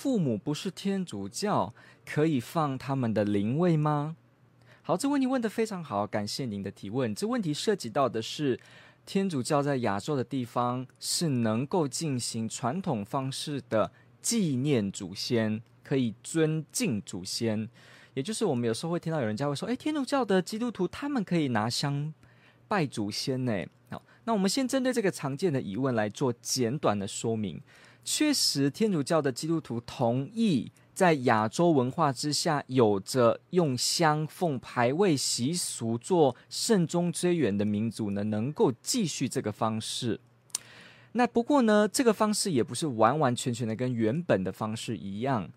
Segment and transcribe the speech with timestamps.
[0.00, 1.74] 父母不是天主教，
[2.06, 4.14] 可以放他们的灵位吗？
[4.80, 7.12] 好，这问题问得非常好，感谢您的提问。
[7.12, 8.60] 这问题涉及到的是
[9.04, 13.90] 天主教在亚洲的地方是能够进行传统方式的
[14.22, 17.68] 纪念祖先，可以尊敬祖先。
[18.14, 22.14] 也就是我们有时候会听到有人家会说：“诶，天主教的基督徒他们可以拿香
[22.68, 27.60] 拜祖先呢？”好，那我们先针对这个常见的疑问来做简短的说明。
[28.04, 40.18] 确实，天主教的基督徒同意在亚洲文化之下，有着用香奉牌位习俗做慎终追远的民族呢，能够继续这个方式。
[41.12, 45.50] 那不过呢，这个方式也不是完完全全的跟原本的方式一样。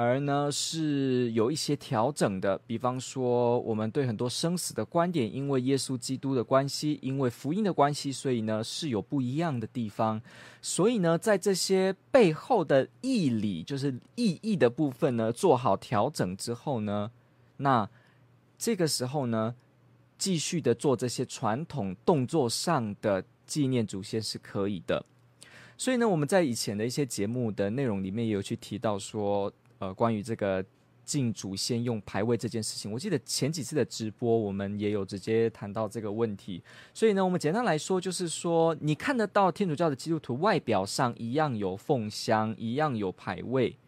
[0.00, 10.22] 而呢是有一些调整的，比方说我们对很多生死的观点，因为耶稣基督的关系，因为福音的关系，所以呢是有不一样的地方。
[10.62, 17.10] 所以呢，在这些背后的义理，就是意义的部分呢，做好调整之后呢，
[17.56, 17.90] 那
[18.56, 19.56] 这个时候呢，
[20.16, 25.04] 继续的做这些传统动作上的纪念祖先是可以的。
[25.76, 29.52] 所以呢，我们在以前的一些节目的内容里面也有去提到说。
[29.78, 30.64] 呃，关于这个
[31.04, 36.62] 敬祖先用牌位这件事情，我记得前几次的直播我们也有直接谈到这个问题。
[36.92, 43.78] 所以呢，我们简单来说，就是说你看得到天主教的基督徒外表上一样有奉香，一样有牌位，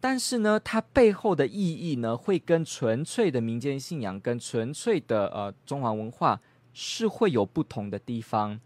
[0.00, 6.40] 但是呢，它背后的意义呢，会跟纯粹的民间信仰跟纯粹的呃中华文化
[6.72, 8.60] 是会有不同的地方。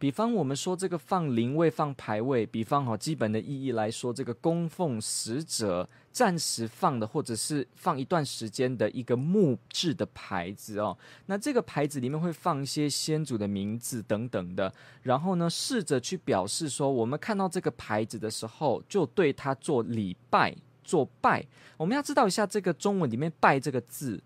[0.00, 10.96] 比方我们说这个放灵位、放牌位，比方哈基本的意义来说，这个供奉死者暂时放的，或者是放一段时间的一个木质的牌子哦。
[11.26, 14.72] 那这个牌子里面会放一些先祖的名字等等的，
[15.02, 21.46] 然后呢，试着去表示说，我们看到这个牌子的时候，就对他做礼拜、做拜。
[21.76, 24.18] 我们要知道一下这个中文里面“拜”这个字。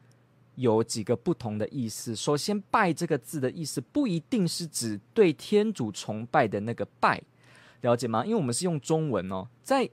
[0.57, 2.15] 有几个不同的意思。
[2.15, 7.21] 首先，“拜”这个字的意思不一定是指对天主崇拜的那个“拜”，
[7.83, 8.25] 了解吗？
[8.25, 9.89] 因为我们是用中文哦，在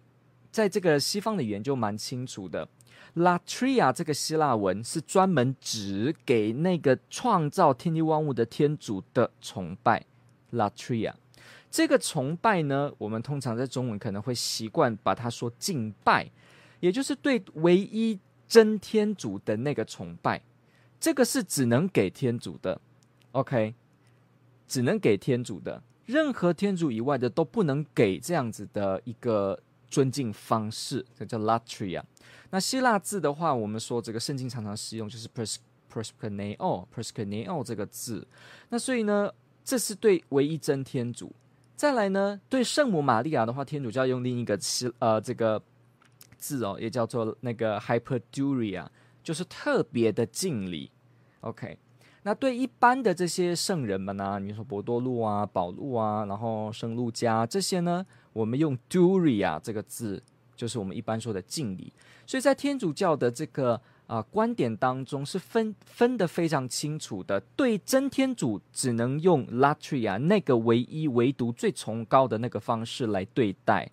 [0.52, 2.68] 在这个西方的语言就蛮清楚的。
[3.16, 10.06] “latria” 这个希腊文是专门指给那个创造天地万物的天主的崇拜。
[10.54, 11.14] “latria”
[11.70, 16.30] 这个崇拜呢，我们通常在中文可能会习惯把它说敬拜，
[16.82, 20.42] 也就是对唯一真天主的那个崇拜。
[21.02, 22.80] 这个是只能给天主的
[23.32, 23.74] ，OK，
[24.68, 29.60] 只能给天主的，任何天主以外的都不能给这样子的一个
[29.90, 32.04] 尊敬方式，这叫 latria。
[32.52, 35.28] 那希腊字的话，我们说这个圣经常常使用就是
[35.92, 38.28] proskuneo，proskuneo 这个字。
[38.70, 41.34] 那所以呢，这是对唯一真天主。
[41.76, 45.60] 再来呢，对圣母玛利亚的话，天主教用另一个词，呃，这个
[46.38, 48.86] 字哦，也叫做那个 hyperduria。
[49.24, 50.92] 就是特别的敬礼
[51.42, 51.78] ，OK。
[52.24, 60.22] 那对一般的这些圣人们呢、啊，你说伯多禄啊、保禄啊，然后圣路加这些呢，我们用 duria 这个字，
[60.56, 61.92] 就是我们一般说的敬礼。
[62.28, 67.40] 所以在天主教的这个啊、观点当中，是分分得非常清楚的。
[67.56, 73.90] 对真天主，只能用 latria 那个唯一、唯独、最崇高的那个方式来对待。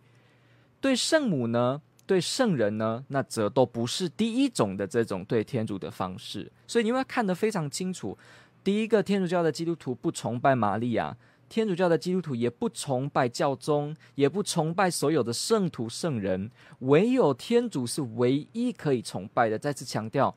[0.80, 1.80] 对圣母呢？
[2.08, 8.16] 对圣人呢，那则都不是第一种的这种对天主的方式，所以你们要看得非常清楚。
[8.64, 11.14] 第一个，天主教的基督徒不崇拜玛利亚，
[11.50, 19.58] 天主教的基督徒也不崇拜教宗，也不崇拜所有的圣徒圣人，唯有天主是唯一可以崇拜的。
[19.58, 20.34] 再次强调，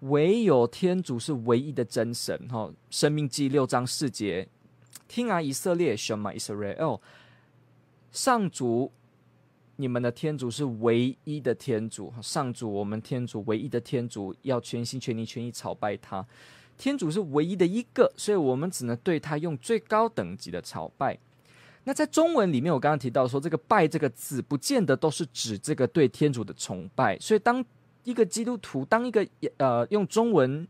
[0.00, 2.38] 唯有天主是唯一的真神。
[2.50, 4.46] 哈，生命记六章四节，
[5.08, 7.00] 听啊，以色列，Shema Israel，
[8.12, 8.92] 上主。
[9.80, 16.24] 你们的天主是唯一的天主，上主，我们天主唯一的天主，要全心全意全意朝拜他。
[16.76, 21.18] 天主是唯一的一个，所以我们只能对他用最高等级的朝拜。
[21.84, 27.18] 那在中文里面，我刚刚提到说，这个“拜”这个字，不见得都是指这个对天主的崇拜。
[27.18, 27.64] 所以，当
[28.04, 29.26] 一个基督徒，当一个
[29.56, 30.68] 呃用中文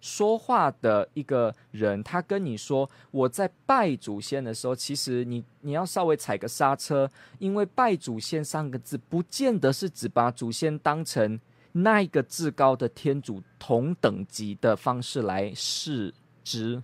[0.00, 11.38] 说话的一个人，他跟你说，我在拜祖先的时候，其实你你要稍微踩个刹车，因为拜祖先三个字，不见得是只把祖先当成
[11.72, 16.82] 那一个至高的天主同等级的方式来视之，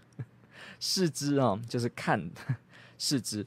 [0.81, 2.31] 视之啊，就是看
[2.99, 3.47] 视之，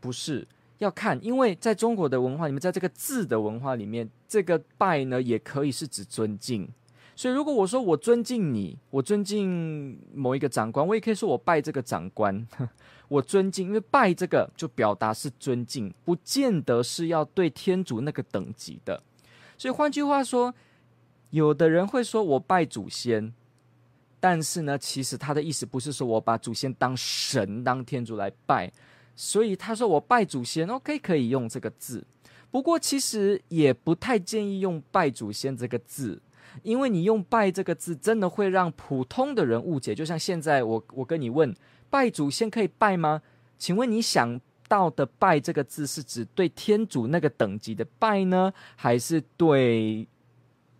[0.00, 0.46] 不是
[0.78, 6.68] 要看，因为在中国的文化里面，在这个字的文化里面，这个拜呢，也可以是指尊敬。
[7.22, 12.44] 所以，如果我说我尊敬你，我尊敬某一个长官，我也可以说我拜这个长官。
[13.06, 19.00] 我尊敬，因为拜这个就表达是尊敬，不见得是要对天主那个等级的。
[19.56, 20.52] 所以换句话说，
[21.30, 23.32] 有的人会说我拜祖先，
[24.18, 28.68] 但是呢，其实他的意思不是说我把祖先当神、当天主来拜。
[29.14, 32.04] 所以他说我拜祖先，OK，可以用这个字。
[32.50, 36.20] 不过其实也不太建议用拜祖先这个字。
[36.62, 39.94] 因为你用“拜”这个字，真的会让普通的人误解。
[39.94, 41.54] 就像现在我我跟你问，
[41.90, 43.22] 拜祖先可以拜吗？
[43.58, 50.06] 请问你想到的“拜”这个字是指对天主那个等级的拜呢，还是对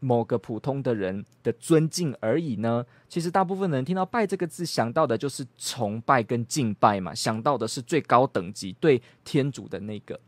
[0.00, 2.84] 某个普通的人的尊敬而已呢？
[3.08, 10.18] 其实大部分人听到“拜”这个字，想到的就是崇拜跟敬拜嘛，想到的是最高等级对天主的那个。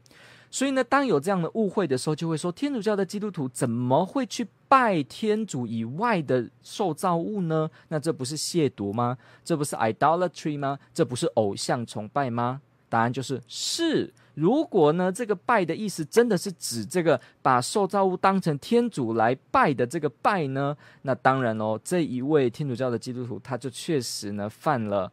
[0.55, 7.69] 所以呢，当有这样的误会的时候，就会说天主教的基督徒怎么会去拜天主以外的受造物呢？
[7.89, 9.19] 那这不是亵渎吗？
[9.45, 10.79] 这不是 idolatry 吗？
[10.93, 12.61] 这不是偶像崇拜吗？
[12.89, 14.15] 答案就是是。
[14.35, 20.77] 如果呢，这个拜的意思真的是指这个把受造物当成天主来拜的这个拜呢？
[21.03, 25.11] 那当然哦，这一位天主教的基督徒他就确实呢犯了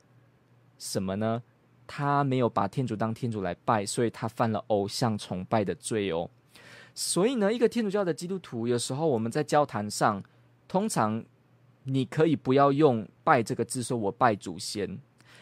[0.78, 1.42] 什么呢？
[1.94, 6.30] 他没有把天主当天主来拜，所以他犯了偶像崇拜的罪哦。
[6.96, 10.24] 所以呢，一个天主教的基督徒，有时候我们在交谈上，
[10.70, 11.22] 通常
[11.84, 14.98] 你可以不要用“拜”这个字，说我拜祖先，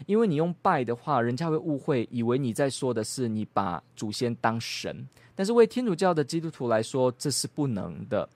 [0.08, 5.08] 因为你用“拜”的话，人家会误会，以为你在说的是你把祖先当神。
[5.36, 8.28] 但是为天主教的基督徒来说，这是不能的。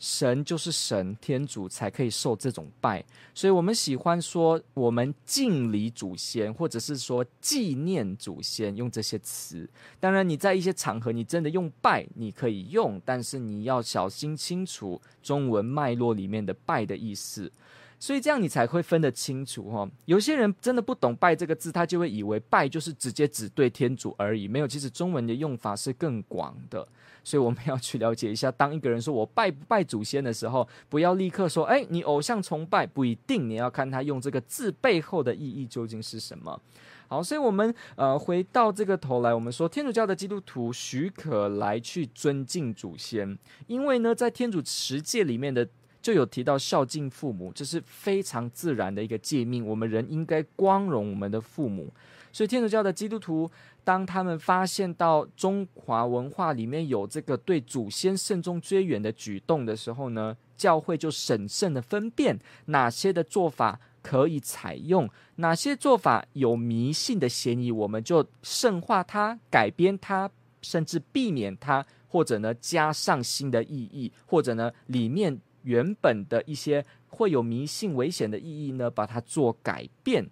[0.00, 3.04] 神就是神，天主才可以受这种拜，
[3.34, 9.68] 所以我们喜欢说我们敬礼祖先，或者是说纪念祖先，用这些词。
[10.00, 17.52] 当然，你在一些场合，你真的用拜，你可以用，但是你要小心清楚中文脉络里面的拜的意思，
[17.98, 19.86] 所以这样你才会分得清楚哈。
[20.06, 26.88] 有些人真的不懂拜这个字，他就会以为拜就是直接只对天主而已，没有，其实中文的用法是更广的。
[27.22, 36.60] 所以我们要去了解一下，当一个人说我拜不拜祖先的时候，不要立刻说，哎，你偶像崇拜不一定，你要看他用这个字背后的意义究竟是什么。
[37.08, 45.68] 好，所以我们呃回到这个头来，我们说天主教的基督徒许可来去尊敬祖先，因为呢，在天主持戒里面的
[46.00, 51.92] 就有提到孝敬父母，这是非常自然的一个诫命，我们人应该光荣我们的父母。
[52.32, 53.50] 所以天主教的基督徒，
[53.82, 70.30] 当他们发现到中华文化里面有这个对祖先慎重追远的举动的时候呢，教会就审慎的分辨哪些的做法可以采用，哪些做法有迷信的嫌疑，我们就圣化它、改编它，
[70.62, 80.30] 甚至避免它，或者呢加上新的意义，或者呢里面原本的一些会有迷信危险的意义呢，把它做改变。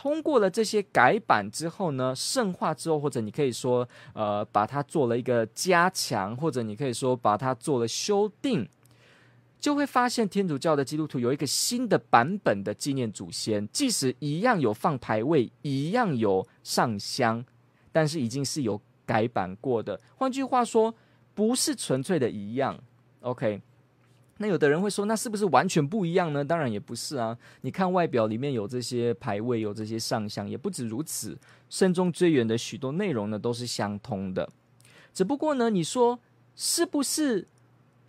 [0.00, 8.66] 通过了这些改版之后呢，圣化之后，或者你可以说，呃，把它做了一个加强，或者你可以说把它做了修订，
[9.60, 17.44] 就会发现天主教的基督徒有一个新的版本的纪念祖先，即使一样有放牌位，一样有上香，
[17.92, 20.00] 但是已经是有改版过的。
[20.16, 20.94] 换句话说，
[21.34, 22.82] 不是纯粹的一样。
[23.20, 23.60] OK。
[24.42, 26.42] 那有的人会说，那是不是完全不一样呢？
[26.42, 27.36] 当然也不是啊。
[27.60, 31.38] 你看外表里面有这些排位，有这些上香，也不止如此。
[31.68, 34.48] 慎终追远的许多内容呢，都是相通的。
[35.12, 36.18] 只不过呢，你说
[36.56, 37.46] 是不是？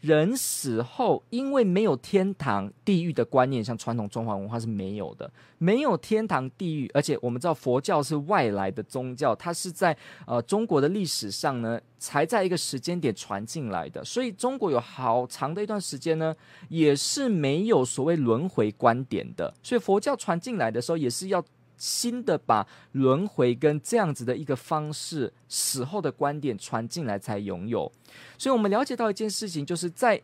[0.01, 16.36] 人死后，因为没有天堂、地狱的观念，像传统中华文化是没有的，没有天堂、地狱，而且我们知道佛教是外来的宗教，它是在呃中国的历史上呢，才在一个时间点传进来的，所以中国有好长的一段时间呢，
[16.70, 21.43] 也是没有所谓轮回观点的，所以佛教传进来的时候，也是要。
[21.81, 27.91] 新的把轮回跟这样子的一个方式，死后的观点传进来才拥有，
[28.38, 30.21] 所以我们了解到一件事情，就是在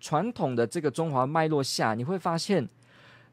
[0.00, 2.68] 传统的这个中华脉络下，你会发现，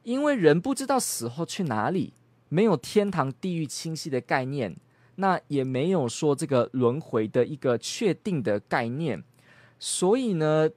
[0.03, 2.13] 因为人不知道死后去哪里，
[2.47, 4.77] 没有天堂地狱清晰的概念，
[5.15, 9.23] 那也没有说这个轮回的一个确定的概念，
[9.79, 10.69] 所以呢，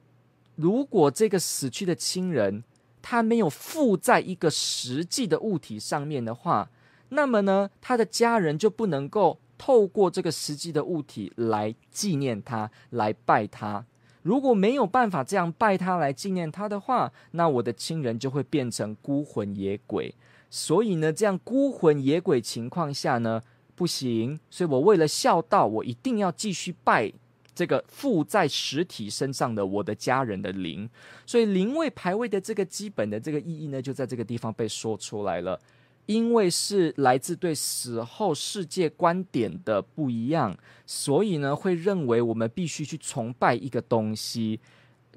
[0.55, 2.63] 如果这个死去的亲人，
[3.01, 6.69] 他没有附在一个实际的物体上面的话，
[7.09, 13.85] 那么呢，他的家人就不能够透过这个实际的物体来纪念他，来拜他。
[14.21, 20.13] 如果没有办法这样拜他来纪念他的话，那我的亲人就会变成孤魂野鬼。
[20.49, 23.41] 所以呢，这样孤魂野鬼情况下呢，
[23.75, 24.39] 不行。
[24.49, 27.11] 所以我为了孝道，我一定要继续拜
[27.59, 30.89] 这个附在实体身上的我的家人的灵。
[31.25, 35.59] 所以灵位排位的这个基本的这个意义呢，就在这个地方被说出来了。
[36.05, 44.59] 因为是来自对死后世界观点的不一样，所以呢，会认为我们必须去崇拜一个东西，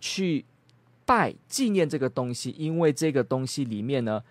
[0.01, 0.45] 去
[1.07, 4.23] 拜纪念这个东西，因为这个东西里面呢，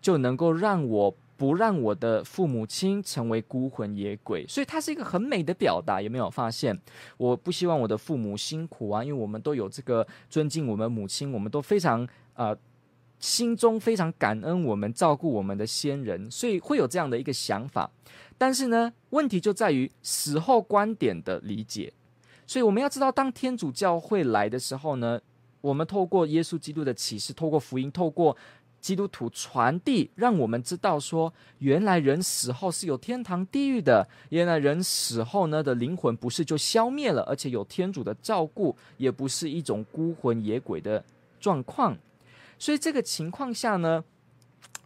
[0.00, 6.00] 就能够让我不让我的父母亲成为孤魂野鬼，所以它是一个很美的表达。
[6.00, 6.78] 有没有发现？
[7.16, 12.56] 我不希望我的父母辛苦啊，因为我们都有这个尊敬我们母亲，我们都非常呃。
[13.20, 17.90] 心中非常感恩我们照顾我们的先人，所以会有这样的一个想法。
[18.36, 21.90] 但是呢，问题就在于死后观点的理解。
[22.46, 25.18] 所以我们要知道，当天主教会来的时候呢，
[25.62, 28.36] 我们透过耶稣基督的启示，透过福音，透过
[28.84, 34.06] 基督徒传递，让我们知道说，原来人死后是有天堂地狱的。
[34.28, 41.02] 原来人死后呢的灵魂不是就消灭了，而且有天主的照顾，也不是一种孤魂野鬼的
[41.40, 41.96] 状况。
[42.58, 44.04] 所以这个情况下呢，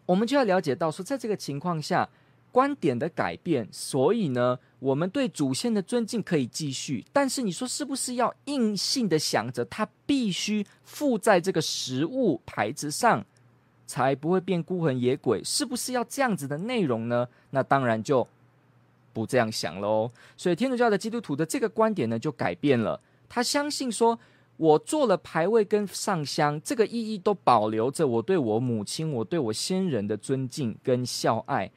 [0.06, 2.08] 我们就要了解到说，在这个情况下，
[2.52, 13.26] 观点的改变，所以呢，我们对祖先的尊敬可以继续，但是你说是不是要硬性的想着他必须附在这个食物牌子上，
[13.88, 15.42] 才不会变孤魂野鬼？
[15.42, 17.26] 是不是要这样子的内容呢？
[17.50, 18.24] 那当然就
[19.12, 20.08] 不这样想喽。
[20.36, 24.16] 所以天主教的基督徒的这个观点呢，就改变了，他相信说。
[24.58, 31.70] 我做了牌位跟上香，这个意义都保留着我对我母亲、我对我先人的尊敬跟孝爱。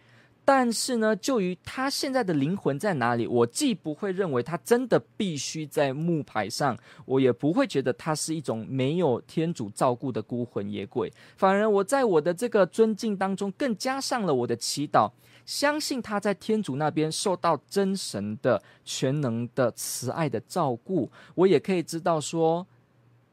[0.44, 11.12] 但是呢，就于他现在的灵魂在哪里，我既不会认为他真的必须在木牌上，我也不会觉得他是一种没有天主照顾的孤魂野鬼。
[11.38, 15.12] 反而我在我的这个尊敬当中，更加上了我的祈祷，
[15.46, 21.10] 相信他在天主那边受到真神的全能的慈爱的照顾。
[21.36, 22.66] 我也可以知道说。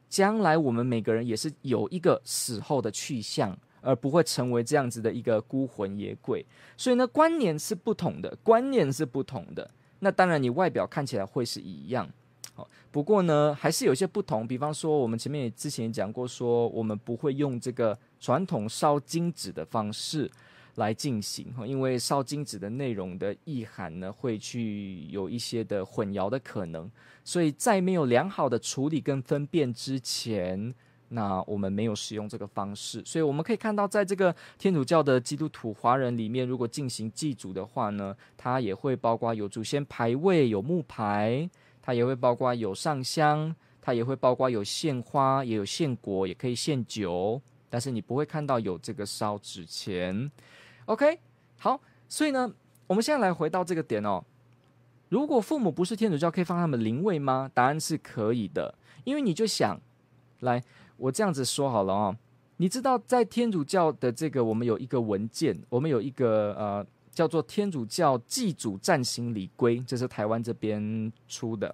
[0.09, 6.45] 将来我们每个人也是有一个死后的去向，而不会成为这样子的一个孤魂野鬼。
[6.77, 9.69] 所以呢，观念是不同的，观念是不同的。
[9.99, 12.09] 那当然，你外表看起来会是一样，
[12.53, 14.47] 好，不过呢，还是有些不同。
[14.47, 20.29] 比方说，我们前面也之前也讲过，说我们不会用这个传统烧金纸的方式。
[20.75, 26.89] 来进行，因为烧金纸的内容的意涵呢，会去有一些的混淆的可能，
[27.25, 30.73] 所以在没有良好的处理跟分辨之前，
[31.09, 33.03] 那我们没有使用这个方式。
[33.05, 41.49] 所以我们可以看到，在这个天主教的基督徒华人里面，如果进行祭祖的话呢，它也会包括有祖先牌位、有木牌，
[41.81, 50.31] 它也会包括有上香，它也会包括有献花，也有献果，也可以献酒，但是你不会看到有这个烧纸钱。
[50.85, 51.19] OK，
[51.57, 52.51] 好，所以呢，
[52.87, 54.23] 我们现在来回到这个点哦。
[55.09, 57.49] 如果父母不是天主教，可以放他们灵位吗？
[57.51, 58.75] 答案是可以的，
[59.05, 59.79] 因为你就想，
[60.41, 60.63] 来，
[60.99, 62.15] 我这样子说好了哦。
[62.57, 71.73] 你知道，在天主教的这个，我们有一个文件，我们有一个呃，叫做《天主教祭祖暂行礼规》，这是台湾这边出的。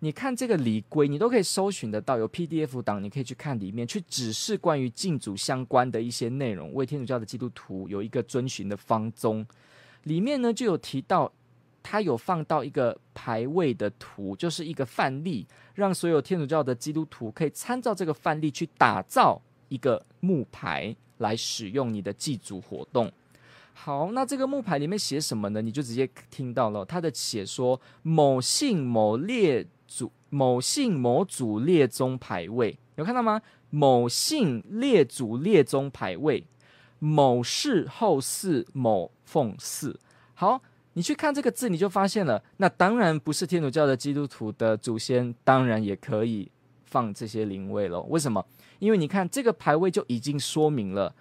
[0.00, 9.46] 你看这个礼规，你都可以搜寻得到，有 PDF 档，你可以去看里面，去指示关于敬祖相关的一些内容，为天主教的基督徒有一个遵循的方宗。
[10.04, 11.30] 里面呢就有提到，
[11.90, 15.44] 他有放到一个牌位的图，就是一个范例，
[15.74, 23.10] 让所有天主教的基督徒可以参照这个范例去打造一个木牌来使用你的祭祖活动。
[23.72, 25.60] 好，那这个木牌里面写什么呢？
[25.60, 29.66] 你就直接听到了，他的写说某姓某列。
[29.92, 33.42] 祖某姓某祖列宗牌位有看到吗？
[33.70, 36.46] 某姓列祖列宗牌位，
[37.00, 39.98] 某氏后嗣某奉祀。
[40.34, 40.62] 好，
[40.94, 46.50] 你去看这个字，你就发现了，那当然不是天主教的基督徒的祖先，当然也可以
[46.84, 48.00] 放这些灵位了。
[48.02, 48.44] 为什么？
[48.78, 51.14] 因为你看这个牌位就已经说明了。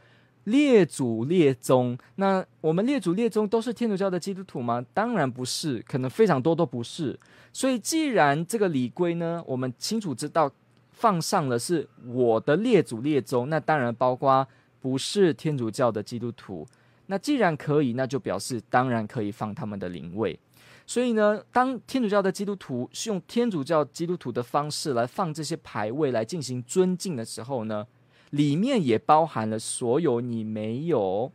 [0.45, 4.83] 列祖列宗，那我们列祖列宗都是天主教的基督徒吗？
[4.95, 7.19] 当然不是，可能非常多都不是。
[7.53, 10.49] 所以，既然这个礼规呢，我们清楚知道
[10.89, 14.47] 放上了是我的列祖列宗，那当然包括
[14.79, 16.65] 不是天主教的基督徒。
[17.11, 20.39] 那既然可以，那就表示当然可以放他们的灵位。
[20.85, 27.87] 所以呢，当天主教的基督徒是用天主教基督徒的方式来放这些牌位来进行尊敬的时候呢，
[28.29, 31.31] 里面也包含了所有你没有，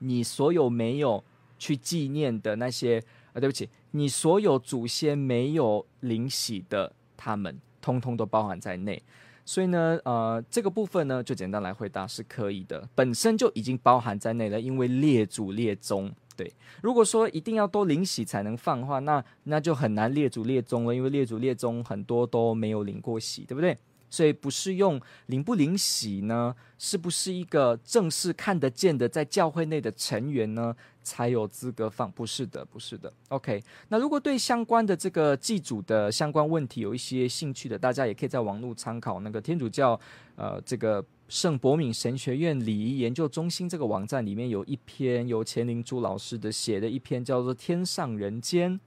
[0.00, 1.22] 你所有没有
[1.58, 9.02] 去纪念的那些啊，对不起，你所有祖先没有领洗的，他们通通都包含在内。
[9.44, 16.10] 所以呢，呃，这个部分呢，就简单来回答是可以的，本身就已经包含在内了，因为列祖列宗。
[16.36, 23.76] 对，如果说一定要都领洗才能放的话，那那就很难列祖列宗了，因为列祖列宗很多都没有领过洗，对不对？
[24.12, 26.54] 所以不是用灵不灵洗呢？
[26.76, 32.12] 是不是一个正式看得见的在教会内的成员呢，才有资格放？
[32.12, 33.10] 不是的，不是的。
[33.28, 39.98] OK，那如果对相关的这个祭祖的相关问题有一些兴趣的，大家也可以在网络参考那个天主教
[40.36, 48.78] 呃这个圣博敏神学院礼仪研究中心这个网站里面有一篇由钱灵珠老师的写的一篇叫做《天上人间：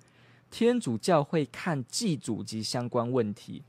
[0.51, 3.63] 天主教会看祭祖及相关问题》。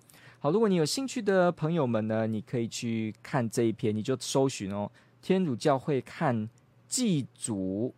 [0.46, 4.88] 好，如果你有兴趣的朋友们呢，你可以去看这一篇，你就搜寻哦，
[5.20, 6.48] 天主教会看
[6.86, 7.92] 祭祖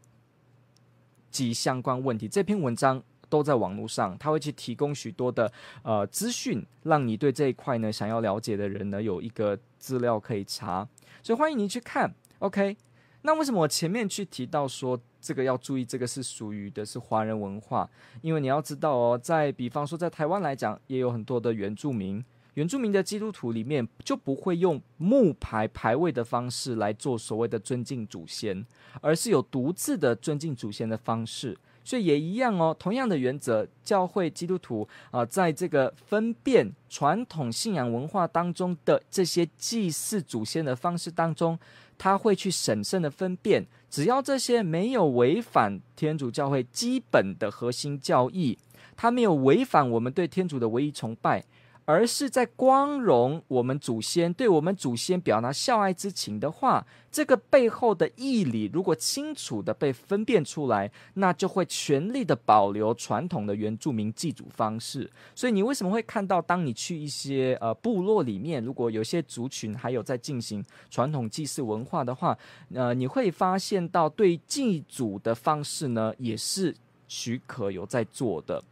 [1.31, 2.27] 及相关问题。
[2.27, 5.53] 这篇文章都在网络上，他会去提供许多的
[5.83, 10.89] 呃资讯，让你对这一块呢想要了解的人呢有一个资料可以查。
[11.23, 12.15] 所以欢迎您去看。
[12.39, 12.79] OK，
[13.21, 17.87] 那为什么我前面去提到说这个要注意，这个是属于的是华人文化？
[18.23, 22.25] 因为你要知道哦，在比方说在台湾来讲，也有很多的原住民。
[22.59, 28.67] 原住民的基督徒里面就不会用木牌牌位的方式来做所谓的尊敬祖先，
[29.01, 31.57] 而是有独自的尊敬祖先的方式。
[31.85, 41.57] 所以也一样哦，同样的原则，教会基督徒啊、在这个分辨传统信仰文化当中的这些祭祀祖先的方式当中，
[41.97, 48.59] 他会去审慎的分辨，只要这些没有违反天主教会基本的核心教义，
[48.97, 51.45] 他没有违反我们对天主的唯一崇拜。
[51.89, 65.11] 而是在光荣我们祖先，对我们祖先表达孝爱之情的话，这个背后的义理如果清楚的被分辨出来，那就会全力的保留传统的原住民祭祖方式。
[65.35, 72.37] 所以你为什么会看到，当你去一些呃部落里面，如果有些族群还有在进行传统祭祀文化的话，
[72.75, 76.75] 呃，你会发现到对祭祖的方式呢，也是
[77.07, 78.63] 许可有在做的。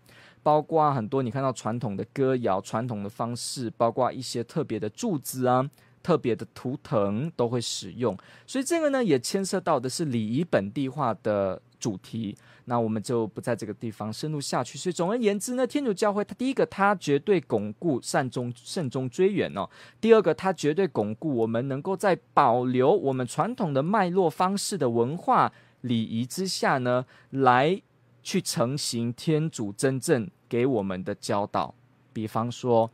[0.46, 5.68] 包括很多你看到传统的歌谣、传统的方式，包括一些特别的柱子啊、
[6.04, 12.36] 特别的图腾都会使用，所以这个呢也牵涉到的是礼仪本地化的主题。
[12.66, 14.78] 那我们就不在这个地方深入下去。
[14.78, 19.68] 所以总而言之呢，天主教会它第一个它绝对巩固善终慎终追远哦；
[20.00, 27.82] 第二个它绝对巩固我们能够在保留我们传统的脉络方式的文化礼仪之下呢，来
[28.26, 30.28] 去承行天主真正。
[30.48, 31.74] 给我们的教导，
[32.12, 32.88] 比方说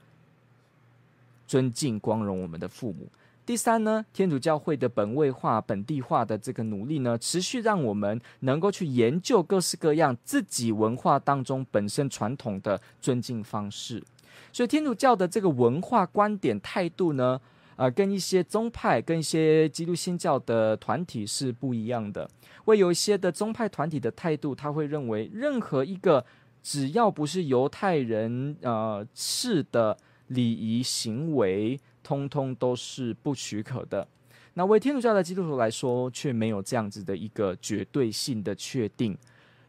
[1.47, 3.07] 尊敬、光荣我们的父母。
[3.45, 14.03] 第三呢，天主教会的本位化、本地化的这个努力呢，持续让我们能够去研究各式各样自己文化当中本身传统的尊敬方式。
[14.51, 17.39] 所以，天主教的这个文化观点态度呢，
[17.77, 22.29] 呃，跟一些宗派、跟一些基督新教的团体是不一样的。
[22.67, 26.25] 为有一些的宗派团体的态度，他会认为任何一个。
[26.65, 34.07] 只要不是犹太人呃式的礼仪行为，通通都是不许可的。
[34.55, 39.19] 那为天主教的基督徒来说，却没有这样子的一个绝对性的确定，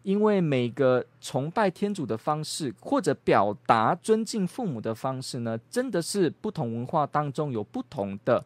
[0.03, 8.45] 因为每个崇拜天主的方式，或者表达尊敬父母的方式呢，真的是不同文化当中有不同的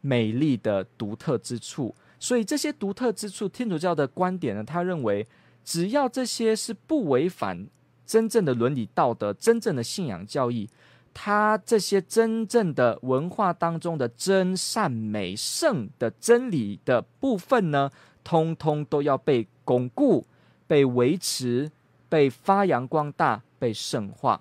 [0.00, 1.94] 美丽的独特之处。
[2.20, 5.26] 所以这些独特之处，天主教的观点呢，他认为。
[5.64, 7.68] 只要这些是不违反
[8.04, 10.68] 真正的伦理道德、真正的信仰教义，
[11.14, 17.88] 他这些真正的文化当中的真善美圣的真理的部分呢，
[18.24, 20.26] 通通都要被巩固、
[20.72, 21.70] 被维持、
[22.08, 24.40] 被发扬光大、被圣化。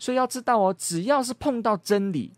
[0.00, 2.32] 所以要知道哦，只要是碰到真理，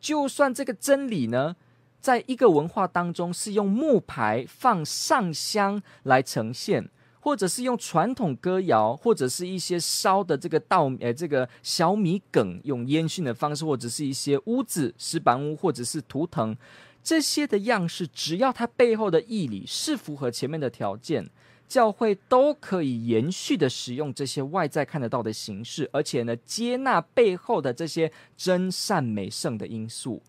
[0.00, 1.56] 就算这个真理呢，
[2.00, 6.88] 在一个文化当中是用木牌放上香来呈现。
[7.20, 16.56] 或者是用传统歌谣，或者是一些烧的这个稻，呃，这个小米梗，用烟熏的方式，或者是一些屋子、石板屋，或者是图腾，
[17.02, 21.28] 这些的样式，只要它背后的义理是符合前面的条件，
[21.68, 30.22] 教会都可以延续的使用这些外在看得到的形式，而且呢，接纳背后的这些真善美圣的因素。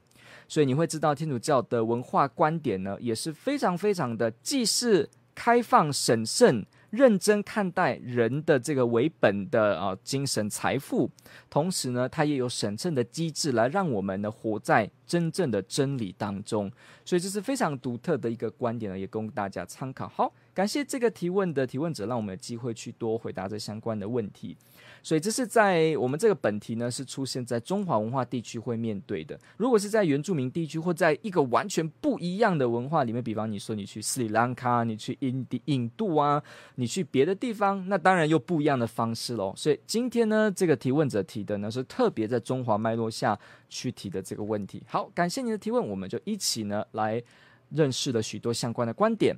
[0.47, 6.65] 所以你会知道，天主教的文化观点呢，也是非常非常的，既是开放审慎。
[6.89, 11.11] 认真看待人的这个为本的啊精神财富，
[11.49, 16.71] 同时呢，它也有审慎的机制来让我们呢活在真正的真理当中。
[17.03, 20.07] 所以这是非常独特的一个观点呢，也供大家参考。
[20.07, 24.57] 好，感谢这个提问的提问者，让我们有机会去多回答这相关的问题。
[25.03, 29.39] 所以这是在我们这个本题呢，是出现在中华文化地区会面对的。
[29.57, 36.41] 如果是在原住民地区或在一个完全不一样的文化里面，比方你说你去斯里兰卡，你去印地印度啊，
[36.73, 39.53] 你去别的地方，那当然又不一样的方式喽。
[39.55, 43.39] 所以今天呢，这个提问者提的呢是特别在中华脉络下
[43.69, 44.81] 去提的这个问题。
[44.87, 47.21] 好，感谢你的提问，我们就一起呢来
[47.69, 49.37] 认识了许多相关的观点。